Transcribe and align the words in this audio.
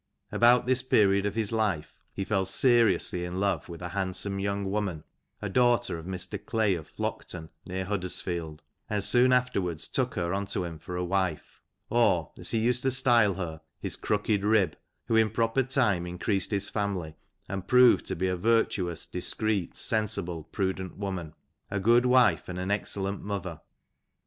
"About 0.31 0.65
this 0.65 0.81
period 0.81 1.27
of 1.27 1.37
life 1.51 2.01
he 2.11 2.23
fell 2.25 2.43
seriously 2.45 3.23
in 3.23 3.39
love 3.39 3.69
with 3.69 3.83
a 3.83 3.89
handsome 3.89 4.39
young 4.39 4.65
woman, 4.71 5.03
a 5.43 5.47
daughter 5.47 5.99
of 5.99 6.07
Mr. 6.07 6.43
Clay, 6.43 6.73
of 6.73 6.91
IToekton, 6.95 7.49
near 7.67 7.85
Huddersfield, 7.85 8.63
and 8.89 9.03
soon 9.03 9.31
after 9.31 9.75
took 9.75 10.15
her 10.15 10.33
unto 10.33 10.65
him 10.65 10.79
for 10.79 10.95
a 10.95 11.05
wife; 11.05 11.61
or, 11.91 12.31
as 12.39 12.49
he 12.49 12.57
used 12.57 12.81
to 12.81 12.89
style 12.89 13.35
her, 13.35 13.61
his 13.79 13.95
crooked 13.95 14.43
rib, 14.43 14.75
who, 15.05 15.15
in 15.15 15.29
proper 15.29 15.61
time 15.61 16.07
increased 16.07 16.49
his 16.49 16.67
family, 16.67 17.15
and 17.47 17.67
proved 17.67 18.03
to 18.07 18.15
be 18.15 18.27
a 18.27 18.35
virtuous, 18.35 19.05
discreet, 19.05 19.75
sensible, 19.77 20.37
and 20.37 20.51
prudent 20.51 20.97
woman; 20.97 21.35
a 21.69 21.79
good 21.79 22.07
wife, 22.07 22.49
and 22.49 22.57
an 22.57 22.71
excellent 22.71 23.21
mother. 23.21 23.61